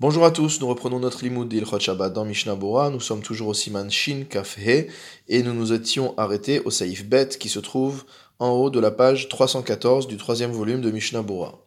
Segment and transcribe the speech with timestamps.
[0.00, 2.90] Bonjour à tous, nous reprenons notre limoud d'Ilchot Shabbat dans Mishnah Bora.
[2.90, 4.88] Nous sommes toujours au Siman Shin Kaf He
[5.28, 8.04] et nous nous étions arrêtés au Saïf Bet qui se trouve
[8.40, 11.60] en haut de la page 314 du troisième volume de Mishnah Bora.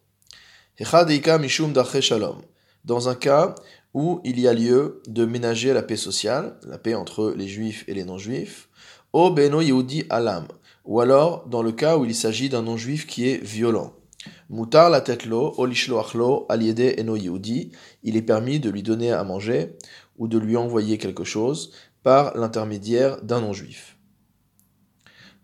[1.40, 2.42] Mishum Shalom.
[2.84, 3.56] Dans un cas
[3.94, 7.86] où il y a lieu de ménager la paix sociale, la paix entre les juifs
[7.88, 8.68] et les non-juifs,
[9.14, 10.48] O Beno Yehudi Alam,
[10.84, 13.94] ou alors dans le cas où il s'agit d'un non-juif qui est violent.
[14.50, 17.72] Mutar la tetlo, olishloachlo, aliede eno yehudi,
[18.04, 19.76] il est permis de lui donner à manger
[20.18, 21.72] ou de lui envoyer quelque chose
[22.04, 23.98] par l'intermédiaire d'un non-juif.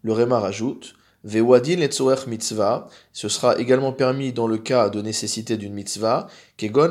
[0.04, 5.56] Le Réma rajoute Vewadin letzorech mitzvah, ce sera également permis dans le cas de nécessité
[5.56, 6.28] d'une mitzvah,
[6.58, 6.90] kegon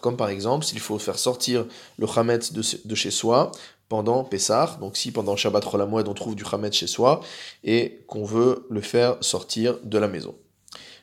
[0.00, 1.66] comme par exemple s'il faut faire sortir
[1.98, 3.50] le chametz de chez soi
[3.92, 7.20] pendant Pessah, donc si pendant Shabbat Rolamoued on trouve du Hametz chez soi
[7.62, 10.34] et qu'on veut le faire sortir de la maison.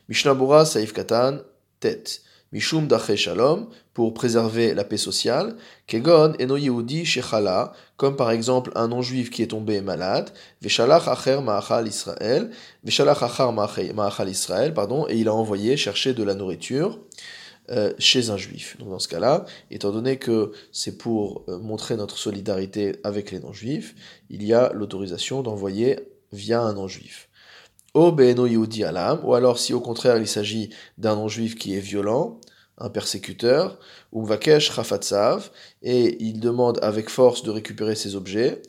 [0.08, 1.38] Mishnah Bura Saif Katan,
[1.78, 2.22] tête.
[2.50, 5.54] Mishum Dache Shalom, pour préserver la paix sociale.
[5.86, 10.30] Kegon Eno Yehudi Shechala, comme par exemple un non-juif qui est tombé malade.
[10.60, 12.50] Veshalach Acher Ma'achal Israël.
[12.82, 16.98] Veshalach Achar Ma'achal Israël, pardon, et il a envoyé chercher de la nourriture.
[17.70, 18.76] Euh, chez un juif.
[18.80, 23.38] Donc dans ce cas-là, étant donné que c'est pour euh, montrer notre solidarité avec les
[23.38, 23.94] non-juifs,
[24.28, 26.00] il y a l'autorisation d'envoyer
[26.32, 27.28] via un non-juif.
[27.94, 32.40] Ou alors si au contraire il s'agit d'un non-juif qui est violent,
[32.80, 33.78] un persécuteur,
[34.12, 35.50] ou Vakesh Chafatsav,
[35.82, 38.62] et il demande avec force de récupérer ses objets,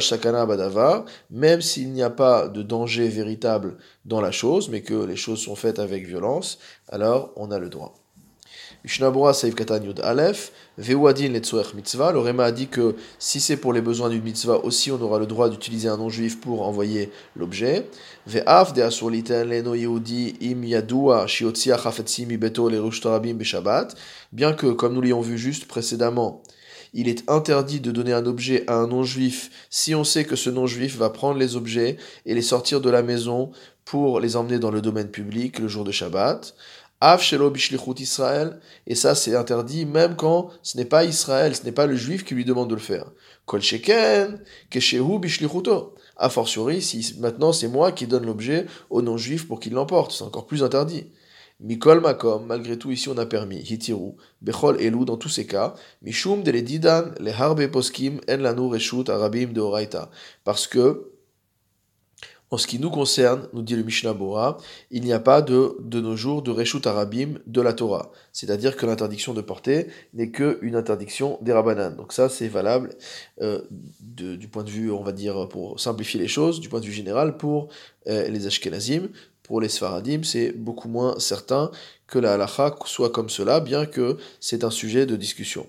[0.00, 5.04] Sakana Badavar, même s'il n'y a pas de danger véritable dans la chose, mais que
[5.04, 7.94] les choses sont faites avec violence, alors on a le droit.
[12.40, 15.48] A dit que si c'est pour les besoins d'une mitzvah aussi, on aura le droit
[15.48, 17.86] d'utiliser un non-juif pour envoyer l'objet.
[24.32, 26.42] Bien que, comme nous l'ayons vu juste précédemment,
[26.94, 30.50] il est interdit de donner un objet à un non-juif si on sait que ce
[30.50, 33.50] non-juif va prendre les objets et les sortir de la maison
[33.84, 36.54] pour les emmener dans le domaine public le jour de Shabbat.
[37.00, 37.52] Av shelo
[37.98, 41.94] Israël, et ça c'est interdit même quand ce n'est pas Israël, ce n'est pas le
[41.94, 43.12] juif qui lui demande de le faire.
[43.46, 45.94] Kol sheken, keshehu bishlichuto.
[46.16, 50.24] A fortiori, si maintenant c'est moi qui donne l'objet au non-juif pour qu'il l'emporte, c'est
[50.24, 51.06] encore plus interdit.
[51.60, 55.74] Mikol makom, malgré tout ici on a permis, hitiru, bechol elu dans tous ces cas,
[56.02, 60.08] mishum de didan, le harbe poskim, en lanu reshut arabim de oraita.
[60.44, 61.07] Parce que,
[62.50, 64.56] en ce qui nous concerne, nous dit le Mishnah Bora,
[64.90, 68.10] il n'y a pas de, de nos jours de Reshut Arabim de la Torah.
[68.32, 71.94] C'est-à-dire que l'interdiction de porter n'est qu'une interdiction des Rabbanan.
[71.96, 72.90] Donc ça, c'est valable
[73.42, 73.60] euh,
[74.00, 76.92] du point de vue, on va dire, pour simplifier les choses, du point de vue
[76.92, 77.68] général, pour
[78.06, 79.08] euh, les Ashkenazim.
[79.42, 81.70] Pour les Sfaradim, c'est beaucoup moins certain
[82.06, 85.66] que la halacha soit comme cela, bien que c'est un sujet de discussion.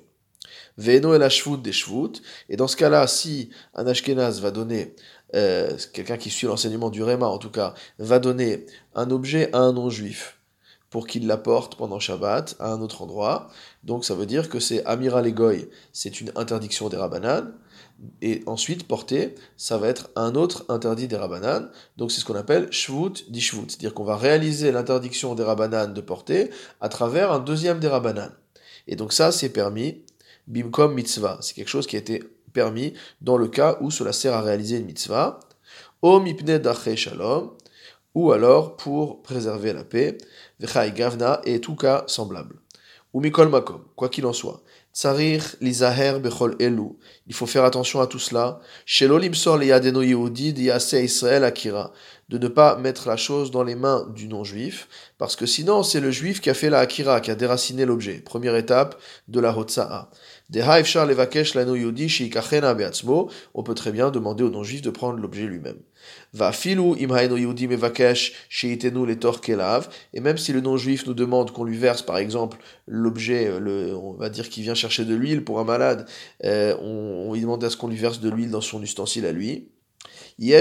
[0.78, 1.28] Veno el
[1.62, 2.22] des shvut.
[2.48, 4.96] Et dans ce cas-là, si un Ashkenaz va donner
[5.36, 9.60] euh, quelqu'un qui suit l'enseignement du Réma en tout cas, va donner un objet à
[9.60, 10.40] un non-juif
[10.90, 13.50] pour qu'il l'apporte pendant Shabbat à un autre endroit.
[13.84, 17.54] Donc ça veut dire que c'est Amiral Egoy, c'est une interdiction des Rabbanan.
[18.22, 21.70] Et ensuite, porter, ça va être un autre interdit des Rabbanan.
[21.98, 23.66] Donc c'est ce qu'on appelle Shvut di Shvut.
[23.68, 28.32] C'est-à-dire qu'on va réaliser l'interdiction des Rabbanan de porter à travers un deuxième des Rabbanan.
[28.88, 30.04] Et donc ça, c'est permis.
[30.48, 31.38] Bimkom mitzvah.
[31.42, 34.78] C'est quelque chose qui a été permis dans le cas où cela sert à réaliser
[34.78, 35.40] une mitzvah,
[38.16, 40.18] ou alors pour préserver la paix,
[40.60, 40.94] vechai
[41.46, 42.56] et tout cas semblable.
[43.14, 44.62] Ou mikol makom, quoi qu'il en soit.
[44.94, 46.98] Tsarir lizaher bechol elu.
[47.26, 48.60] Il faut faire attention à tout cela.
[48.86, 50.54] Shelo limsor liyadeno yehudi
[51.04, 51.92] Israël akira.
[52.30, 56.00] De ne pas mettre la chose dans les mains du non-juif, parce que sinon c'est
[56.00, 58.20] le juif qui a fait la akira, qui a déraciné l'objet.
[58.20, 60.12] Première étape de la hotsa'a.
[60.52, 60.56] On
[63.64, 65.78] peut très bien demander au non-juif de prendre l'objet lui-même.
[70.14, 72.58] Et même si le non-juif nous demande qu'on lui verse, par exemple,
[72.88, 76.08] l'objet, on va dire qu'il vient chercher de l'huile pour un malade,
[76.44, 79.32] euh, on, lui demande à ce qu'on lui verse de l'huile dans son ustensile à
[79.32, 79.70] lui.
[80.40, 80.52] Il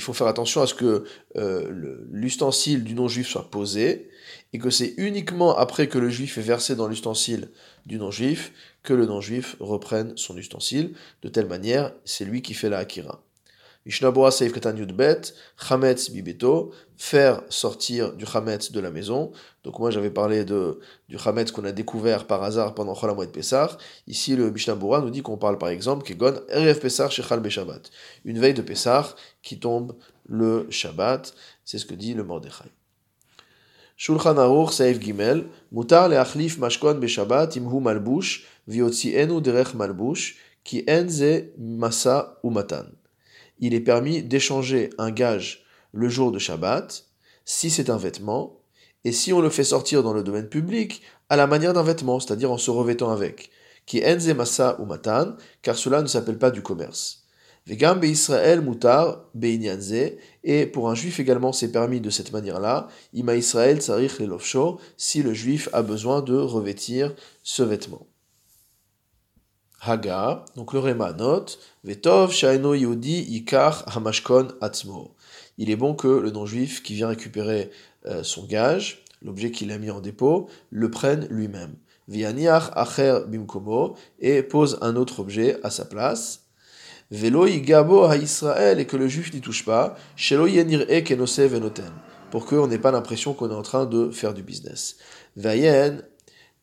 [0.00, 1.04] faut faire attention à ce que
[1.36, 4.08] euh, l'ustensile du non-juif soit posé
[4.52, 7.50] et que c'est uniquement après que le juif est versé dans l'ustensile
[7.86, 8.52] du non-juif
[8.82, 10.94] que le non-juif reprenne son ustensile.
[11.22, 13.22] De telle manière, c'est lui qui fait la akira.
[13.84, 15.22] Mishnabura Seif Katan Bet,
[15.56, 19.32] Chametz Bibeto, faire sortir du Chametz de la maison.
[19.64, 20.78] Donc moi j'avais parlé de,
[21.08, 23.76] du Chametz qu'on a découvert par hasard pendant Cholamoued Pessah.
[24.06, 27.90] Ici le Mishnabura nous dit qu'on parle par exemple Kegon Erev Pessah Shechal Beshabbat.
[28.24, 29.96] Une veille de Pessah qui tombe
[30.26, 31.34] le Shabbat.
[31.64, 32.70] C'est ce que dit le Mordechai.
[43.60, 47.04] Il est permis d'échanger un gage le jour de Shabbat,
[47.44, 48.58] si c'est un vêtement,
[49.04, 52.18] et si on le fait sortir dans le domaine public, à la manière d'un vêtement,
[52.18, 53.52] c'est-à-dire en se revêtant avec,
[53.86, 57.21] qui enze masa umatan, car cela ne s'appelle pas du commerce.
[57.66, 59.94] Vegam Israël mutar beinyanze,
[60.42, 65.22] et pour un juif également c'est permis de cette manière-là, ima Israël tsarich lelofsho, si
[65.22, 67.14] le juif a besoin de revêtir
[67.44, 68.06] ce vêtement.
[69.84, 75.14] Haga, donc le Réma note, Vetov shaino yodi ikar hamashkon atzmo.
[75.58, 77.70] Il est bon que le non-juif qui vient récupérer
[78.06, 81.74] euh, son gage, l'objet qu'il a mis en dépôt, le prenne lui-même.
[82.08, 86.41] Vianiach acher bimkomo, et pose un autre objet à sa place.
[87.12, 91.90] Velo gabo à Israël et que le juif n'y touche pas, shelo yenir e
[92.30, 94.96] pour qu'on n'ait pas l'impression qu'on est en train de faire du business.
[95.36, 95.98] Vayen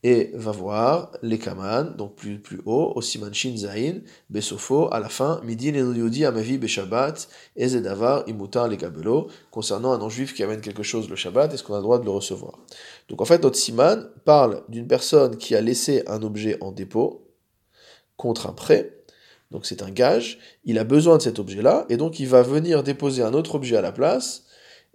[0.02, 4.00] et va voir les kaman, donc plus, plus haut, au siman shin zain,
[4.32, 10.34] besofo, à la fin, midin et amavi beshabbat, ezedavar imutar les gabelo, concernant un non-juif
[10.34, 12.58] qui amène quelque chose le Shabbat, est-ce qu'on a le droit de le recevoir?
[13.08, 17.28] Donc en fait, notre siman parle d'une personne qui a laissé un objet en dépôt
[18.18, 18.99] contre un prêt,
[19.52, 22.84] donc c'est un gage, il a besoin de cet objet-là, et donc il va venir
[22.84, 24.46] déposer un autre objet à la place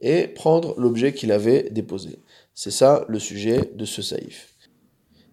[0.01, 2.21] et prendre l'objet qu'il avait déposé.
[2.55, 4.55] C'est ça le sujet de ce saïf.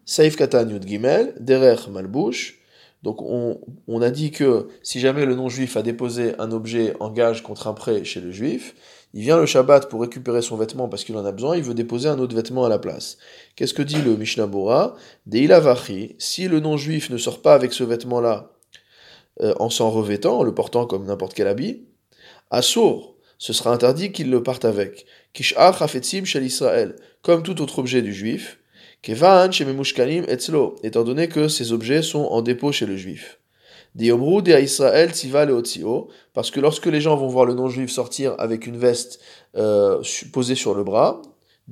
[0.06, 2.58] Saïf katan yud gimel, derer malbouche.
[3.04, 7.42] Donc on, a dit que si jamais le non-juif a déposé un objet en gage
[7.42, 8.76] contre un prêt chez le juif,
[9.16, 11.74] il vient le Shabbat pour récupérer son vêtement parce qu'il en a besoin, il veut
[11.74, 13.18] déposer un autre vêtement à la place.
[13.56, 14.96] Qu'est-ce que dit le Mishnah Bora?
[15.26, 18.52] Deilavachi, si le non-juif ne sort pas avec ce vêtement-là
[19.40, 21.84] euh, en s'en revêtant, en le portant comme n'importe quel habit,
[22.50, 25.06] Assour, ce sera interdit qu'il le parte avec.
[25.34, 28.60] Kish'ar hafetzim shel Israël, comme tout autre objet du juif.
[29.02, 33.40] Kevan shememushkanim etzlo, étant donné que ces objets sont en dépôt chez le juif.
[33.96, 38.36] Diomru de Israël tziva leotzio, parce que lorsque les gens vont voir le non-juif sortir
[38.38, 39.20] avec une veste
[39.58, 40.02] euh,
[40.32, 41.22] posée sur le bras,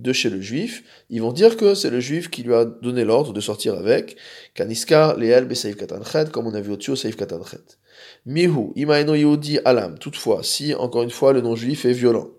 [0.01, 3.03] de chez le juif, ils vont dire que c'est le juif qui lui a donné
[3.03, 4.15] l'ordre de sortir avec,
[4.53, 7.77] kaniskar leel besaif katanchet, comme on a vu au-dessus au saif katanchet.
[8.25, 12.29] Mihu, imaeno yehudi alam, toutefois, si, encore une fois, le non-juif est violent.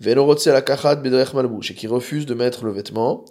[0.00, 3.24] Venorotse la kachat bedrech malbouch, et qui refuse de mettre le vêtement,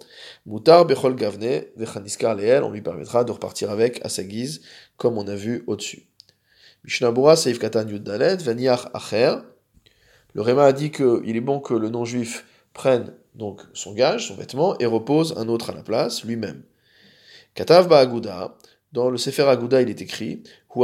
[0.46, 4.62] mutar bechol gavne, vechaniskar leel, on lui permettra de repartir avec à sa guise,
[4.96, 6.06] comme on a vu au-dessus.
[6.84, 9.36] Mishnabura saif katan yuddalet, veniach acher,
[10.32, 14.36] le Réma a dit qu'il est bon que le non-juif prenne donc son gage, son
[14.36, 16.62] vêtement, et repose un autre à la place, lui-même.
[17.54, 18.54] Katav Ba'aguda,
[18.92, 20.42] dans le Sefer Aguda, il est écrit.
[20.72, 20.80] Que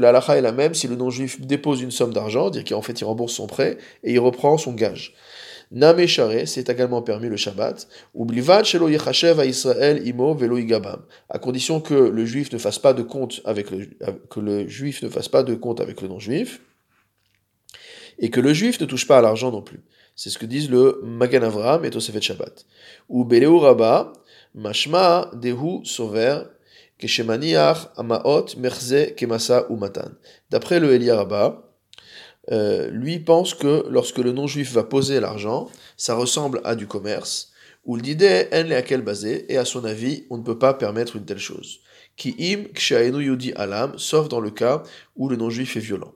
[0.00, 3.00] la lacha est la même si le non-juif dépose une somme d'argent, dire qu'en fait
[3.00, 5.14] il rembourse son prêt, et il reprend son gage.
[5.70, 6.06] Name
[6.46, 7.88] c'est également permis le Shabbat.
[8.14, 11.02] Oublivad shelo yechachev à Israël imo velo igabam.
[11.28, 13.90] À condition que le juif ne fasse pas de compte avec le,
[14.30, 16.60] que le juif ne fasse pas de compte avec le non-juif
[18.18, 19.80] et que le juif ne touche pas à l'argent non plus.
[20.16, 22.66] C'est ce que disent le Magan Avram et Tosefet Shabbat.
[23.08, 24.12] Ou Beleu Rabba,
[24.54, 26.42] Mashma Dehu Sover,
[26.98, 27.96] Keshemaniach
[28.56, 30.10] Merze Kemasa Umatan.
[30.50, 31.62] D'après le Elia Rabba,
[32.50, 37.52] euh, lui pense que lorsque le non-juif va poser l'argent, ça ressemble à du commerce,
[37.84, 41.26] ou l'idée en laquelle basé, et à son avis, on ne peut pas permettre une
[41.26, 41.80] telle chose.
[42.16, 42.64] Ki im
[43.54, 44.82] alam, sauf dans le cas
[45.14, 46.12] où le non-juif est violent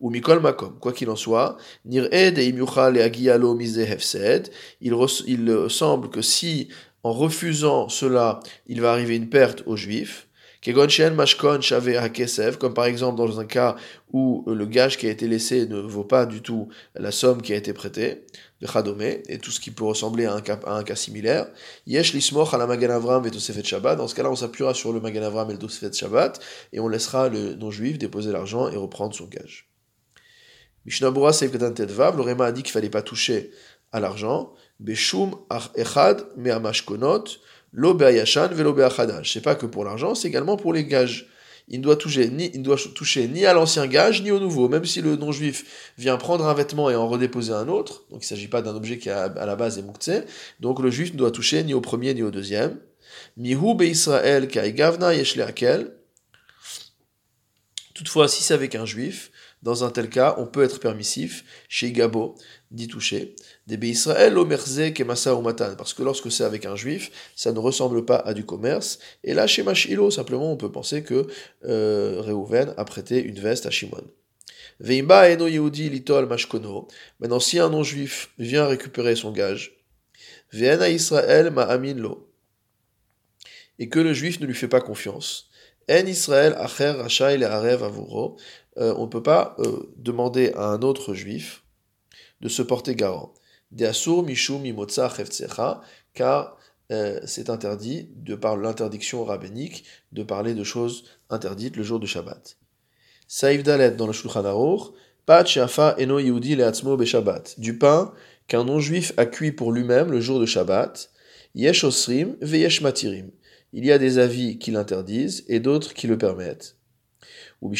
[0.00, 0.78] ou mikol makom.
[0.80, 2.08] Quoi qu'il en soit, il,
[5.68, 6.68] semble que si,
[7.02, 10.28] en refusant cela, il va arriver une perte aux juifs,
[12.58, 13.76] comme par exemple dans un cas
[14.12, 17.52] où le gage qui a été laissé ne vaut pas du tout la somme qui
[17.52, 18.24] a été prêtée,
[18.60, 21.46] et tout ce qui peut ressembler à un cas, similaire.
[21.86, 23.96] Yesh lismoch à la Magan Avram et Shabbat.
[23.96, 26.40] Dans ce cas-là, on s'appuiera sur le Magan Avram et le Tosefet Shabbat,
[26.72, 29.67] et on laissera le non-juif déposer l'argent et reprendre son gage.
[30.88, 33.50] Mishnabura Seifkatan Tedvav, le Réma a dit qu'il fallait pas toucher
[33.92, 34.54] à l'argent.
[34.80, 35.36] Beshum
[35.76, 37.24] echad me'amashkonot,
[37.74, 41.28] lo be'ayashan velo pas que pour l'argent, c'est également pour les gages.
[41.68, 44.70] Il ne doit toucher ni, il doit toucher ni à l'ancien gage ni au nouveau.
[44.70, 48.24] Même si le non-juif vient prendre un vêtement et en redéposer un autre, donc il
[48.24, 50.22] ne s'agit pas d'un objet qui à la base est mouktsé,
[50.60, 52.78] donc le juif ne doit toucher ni au premier ni au deuxième.
[53.36, 55.92] Mihu be'Israël gavna yeshle akel.
[57.92, 61.92] Toutefois, si c'est avec un juif, dans un tel cas, on peut être permissif chez
[61.92, 62.36] Gabo
[62.70, 63.34] d'y toucher.
[63.66, 64.34] Des Israël
[64.94, 68.34] kemasa ou matan, parce que lorsque c'est avec un juif, ça ne ressemble pas à
[68.34, 68.98] du commerce.
[69.24, 71.26] Et là, chez Machilo, simplement, on peut penser que
[71.64, 74.04] euh, Réhouven a prêté une veste à Shimon.
[74.80, 76.86] Veimba eno litol mashkono.
[77.18, 79.78] Maintenant, si un non-juif vient récupérer son gage,
[80.52, 82.30] Veena Israël ma lo.
[83.80, 85.50] Et que le juif ne lui fait pas confiance.
[85.90, 88.36] En Israël acher rachai le arev avuro.
[88.78, 91.62] Euh, on ne peut pas euh, demander à un autre juif
[92.40, 93.34] de se porter garant.
[93.72, 95.12] De asur mishum imotza
[96.14, 96.56] car
[96.90, 102.06] euh, c'est interdit, de par l'interdiction rabbinique, de parler de choses interdites le jour de
[102.06, 102.56] Shabbat.
[103.26, 104.92] Saïf Dalet dans le Shulchan Aruch,
[105.98, 107.58] Eno Yehudi Leatzmo Beshabbat.
[107.58, 108.12] Du pain
[108.46, 111.10] qu'un non-juif a cuit pour lui-même le jour de Shabbat.
[111.54, 113.30] Yesh Osrim Veyesh Matirim.
[113.72, 116.76] Il y a des avis qui l'interdisent et d'autres qui le permettent.
[117.60, 117.72] Ou.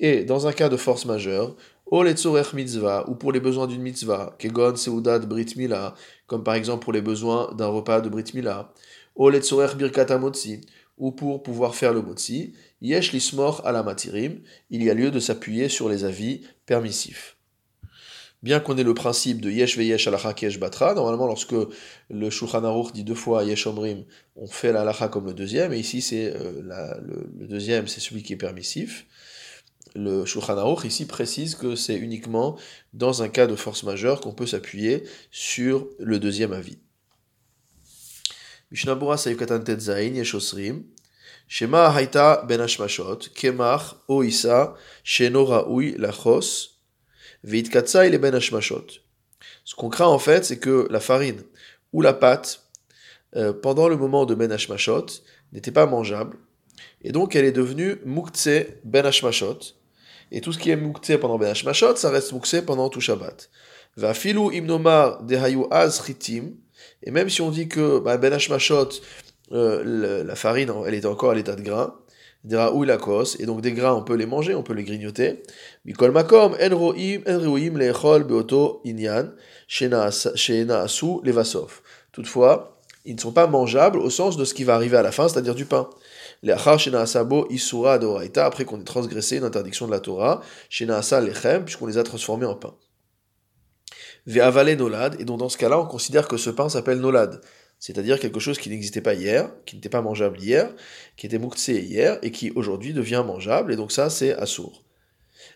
[0.00, 1.56] Et dans un cas de force majeure,
[1.90, 5.94] O mitzvah, ou pour les besoins d'une mitzvah, kegon seudat brit mila,
[6.26, 8.72] comme par exemple pour les besoins d'un repas de brit mila,
[9.14, 10.60] O birkat motzi,
[10.98, 12.52] ou pour pouvoir faire le motzi,
[12.82, 17.37] yesh lismor ala matirim, il y a lieu de s'appuyer sur les avis permissifs.
[18.42, 21.56] Bien qu'on ait le principe de yesh veyesh alacha kesh batra, normalement lorsque
[22.08, 24.04] le Shulchan Aruch dit deux fois yesh omrim,
[24.36, 26.62] on fait l'alacha comme le deuxième, et ici c'est euh,
[27.00, 29.06] le, deuxième, c'est celui qui est permissif
[29.94, 32.58] le Shulchan Aruch ici précise que c'est uniquement
[32.92, 36.78] dans un cas de force majeure qu'on peut s'appuyer sur le deuxième avis.
[38.70, 40.84] Mishnabura Tetzain Yeshosrim
[41.48, 42.64] Shema Haïta Ben
[43.34, 46.77] Kemach Oisa Sheno Raoui Lachos
[47.44, 48.38] Veitkatsa Ben.
[49.64, 51.42] Ce qu'on craint en fait, c'est que la farine
[51.92, 52.64] ou la pâte,
[53.36, 55.06] euh, pendant le moment de Ben Hashmashot,
[55.52, 56.36] n'était pas mangeable,
[57.02, 58.48] et donc elle est devenue Muktse
[58.84, 59.58] Ben Hashmashot,
[60.30, 63.48] et tout ce qui est mouktsé pendant Ben Hashmashot, ça reste mouktsé pendant tout Shabbat.
[63.96, 66.54] Va filou imnomar dehayu az chitim.
[67.02, 68.90] Et même si on dit que bah, Ben Hashmashot,
[69.52, 71.94] euh, la farine, elle est encore à l'état de grain,
[72.44, 75.42] ou la kos, et donc des grains, on peut les manger, on peut les grignoter.
[75.84, 79.32] Mikol makom, en roim, en roim lechol beoto inyan,
[79.66, 81.80] shena asu levasov.
[82.12, 85.12] Toutefois, ils ne sont pas mangeables au sens de ce qui va arriver à la
[85.12, 85.88] fin, c'est-à-dire du pain.
[86.46, 92.74] Après qu'on ait transgressé une interdiction de la Torah, puisqu'on les a transformés en pain.
[94.26, 97.40] Ve'avale nolad, et donc dans ce cas-là, on considère que ce pain s'appelle nolad,
[97.78, 100.74] c'est-à-dire quelque chose qui n'existait pas hier, qui n'était pas mangeable hier,
[101.16, 104.84] qui était mouktsé hier, et qui aujourd'hui devient mangeable, et donc ça c'est assour.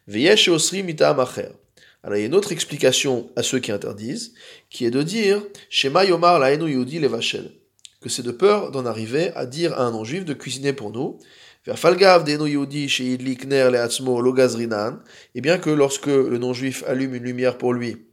[0.07, 4.35] Ve'yesh osri mita Alors il y a une autre explication à ceux qui interdisent,
[4.71, 7.53] qui est de dire Shema yomar laenu yudi levachel
[8.03, 11.19] que c'est de peur d'en arriver à dire à un non-juif de cuisiner pour nous.
[11.65, 11.71] Et
[15.41, 18.05] bien que lorsque le non-juif allume une lumière pour lui,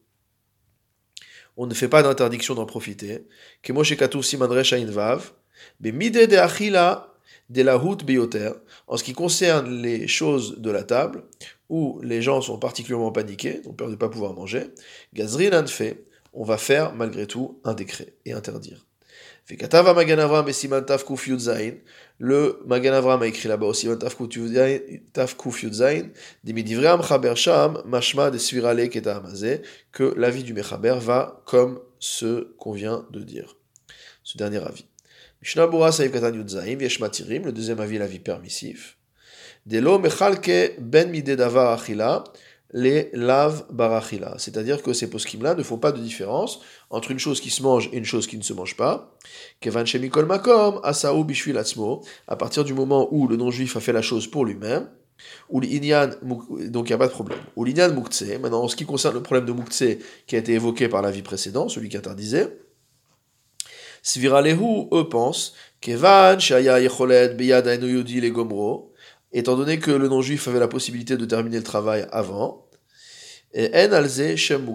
[1.60, 3.28] on ne fait pas d'interdiction d'en profiter.
[8.88, 11.26] En ce qui concerne les choses de la table,
[11.68, 14.68] où les gens sont particulièrement paniqués, ont peur de ne pas pouvoir manger,
[15.68, 18.86] fait, on va faire malgré tout un décret et interdire.
[22.20, 23.88] Le Magan Avram a écrit là-bas aussi,
[29.92, 33.56] que l'avis du Mechaber va comme ce qu'on vient de dire.
[34.24, 34.86] Ce dernier avis.
[35.42, 38.98] le deuxième avis, l'avis permissif.
[39.66, 42.24] Delo Mechalke Ben Midedavar Achila,
[42.72, 44.36] les laves barachila.
[44.38, 47.90] C'est-à-dire que ces poskim-là ne font pas de différence entre une chose qui se mange
[47.92, 49.18] et une chose qui ne se mange pas.
[49.60, 53.94] Kevan shemikol makom, asaou bishvil atzmo, à partir du moment où le non-juif a fait
[53.94, 54.88] la chose pour lui-même,
[55.50, 57.40] ou l'inyan, donc il n'y a pas de problème.
[57.56, 59.84] Ou l'inyan muktse, maintenant en ce qui concerne le problème de muktse
[60.28, 62.60] qui a été évoqué par l'avis précédent, celui qui interdisait,
[64.02, 68.89] Sviralehu, eux pensent, Kevan shaya yecholet beyad le gomro,
[69.32, 72.66] étant donné que le non-juif avait la possibilité de terminer le travail avant.
[73.54, 74.66] Et en alze shem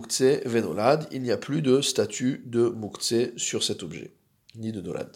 [0.45, 4.13] venolad, il n'y a plus de statut de muktse sur cet objet,
[4.57, 5.11] ni de nolad.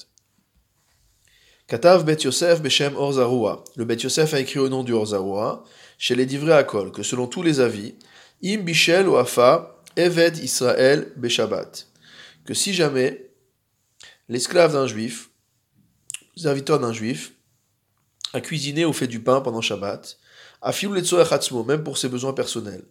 [1.66, 3.64] Katav Bet Yosef Beshem Orzarua.
[3.76, 5.64] Le Bet Yosef a écrit au nom du Orzarua,
[5.98, 7.94] chez les divrei Akol, que selon tous les avis,
[8.42, 11.88] Im Bishel Oafa Eved Israël Beshabbat.
[12.44, 13.32] Que si jamais
[14.28, 15.30] l'esclave d'un juif,
[16.36, 17.32] serviteur d'un juif,
[18.32, 20.18] à cuisiner ou fait du pain pendant Shabbat,
[20.62, 22.84] afilou le même pour ses besoins personnels.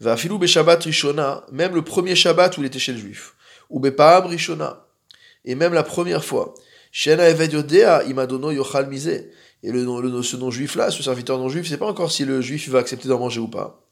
[0.00, 3.34] Va afilou be Shabbat rishona, même le premier Shabbat où il était chez le juif.
[3.70, 4.86] Ou be paam rishona,
[5.44, 6.54] et même la première fois.
[6.92, 8.88] Shena imadono yochal.
[9.62, 12.78] Et le, le, ce non-juif-là, ce serviteur non-juif, c'est pas encore si le juif va
[12.78, 13.82] accepter d'en manger ou pas.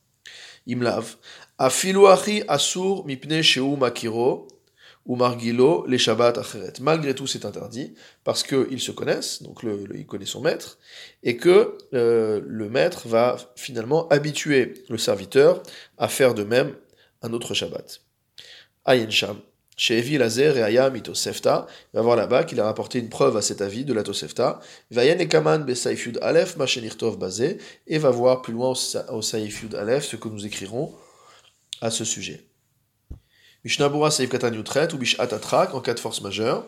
[0.68, 1.16] Imlav.
[1.58, 4.48] Afilu achi asur mipne sheu makiro,
[5.06, 6.72] ou margilo les Shabbat acheret.
[6.80, 7.94] Malgré tout, c'est interdit,
[8.24, 9.60] parce qu'ils se connaissent, donc
[9.94, 10.78] il connaît son maître,
[11.22, 15.62] et que euh, le maître va finalement habituer le serviteur
[15.98, 16.74] à faire de même
[17.22, 18.00] un autre Shabbat.
[18.86, 19.38] Ayen Sham.
[19.76, 23.42] Chez Lazer et Ayam Itosefta, il va voir là-bas qu'il a rapporté une preuve à
[23.42, 24.60] cet avis de la Tosefta.
[24.92, 27.58] Vayen Ekaman Besaifyud Aleph, Machenirtov Bazé,
[27.88, 28.72] et va voir plus loin
[29.10, 30.94] au Saifyud Aleph ce que nous écrirons
[31.80, 32.44] à ce sujet.
[33.64, 36.66] Mishnabura Saif Katan Yutret ou Bishat Atrak en cas de force majeure.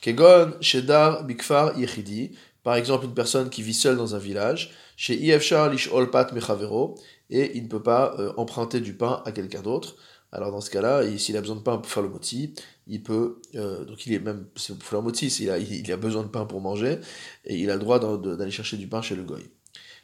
[0.00, 2.30] Kegon Shedar Bikfar Yechidi,
[2.62, 6.94] par exemple une personne qui vit seule dans un village, chez Ifshar Lish Olpat Mechavero,
[7.30, 9.96] et il ne peut pas euh, emprunter du pain à quelqu'un d'autre.
[10.30, 12.54] Alors dans ce cas-là, s'il a besoin de pain pour faire le moti,
[12.86, 16.28] il peut, euh, donc il est même, pour faire le a, il a besoin de
[16.28, 16.98] pain pour manger,
[17.44, 19.42] et il a le droit d'aller chercher du pain chez le goy.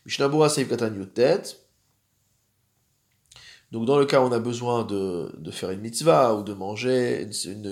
[0.06, 0.90] Mishnabura Saif Katan
[3.74, 7.22] donc dans le cas où on a besoin de, faire une mitzvah, ou de manger
[7.22, 7.66] une, une,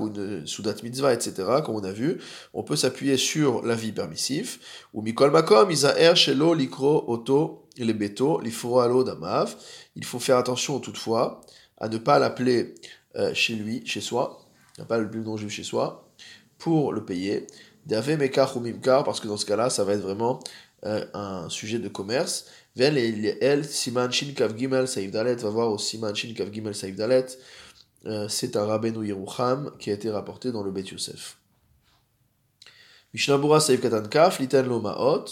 [0.00, 2.22] ou une soudat mitzvah, etc., comme on a vu,
[2.54, 8.40] on peut s'appuyer sur l'avis permissif, ou mikol makom, isaer shelo likro oto les beto,
[8.80, 9.54] alo damav.
[9.94, 11.42] Il faut faire attention toutefois
[11.76, 12.74] à ne pas l'appeler
[13.16, 14.40] euh, chez lui, chez soi,
[14.78, 16.08] ne pas le plus non chez soi,
[16.56, 17.46] pour le payer.
[17.84, 20.40] D'ave mekar ou mimkar, parce que dans ce cas-là, ça va être vraiment
[20.86, 22.46] euh, un sujet de commerce.
[22.76, 27.26] Siman shin kav gimel saïf dalet, va voir au siman shin kav gimel saïf dalet.
[28.28, 31.38] C'est un rabbeinu Yerucham qui a été rapporté dans le Bet Yosef.
[33.14, 35.24] Mishnabura saïf katan kaf, liten lo maot.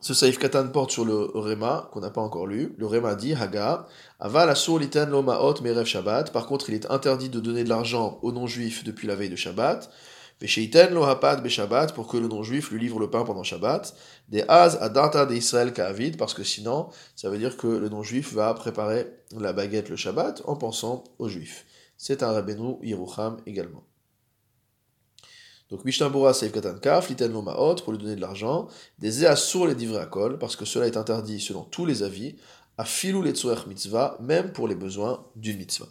[0.00, 2.72] Ce saïf katan porte sur le Réma, qu'on n'a pas encore lu.
[2.78, 3.88] Le Réma dit, Haga,
[4.20, 6.32] aval asur liten lo maot merev Shabbat.
[6.32, 9.36] Par contre, il est interdit de donner de l'argent aux non-juifs depuis la veille de
[9.36, 9.90] Shabbat.
[10.40, 13.94] Lo hapad be pour que le non-juif lui livre le pain pendant Shabbat.
[14.28, 18.32] Des az adata de Israël ka'avid, parce que sinon, ça veut dire que le non-juif
[18.34, 21.66] va préparer la baguette le Shabbat en pensant aux juifs.
[21.96, 23.84] C'est un rabbeinu Yerucham également.
[25.70, 28.68] Donc Mishnabura Seif Katan Kaf, Liten lo Maot, pour lui donner de l'argent,
[28.98, 32.36] des Easur les divrei akol, parce que cela est interdit selon tous les avis,
[32.78, 33.34] à filou les
[33.66, 35.88] mitzvah, même pour les besoins d'une mitzvah.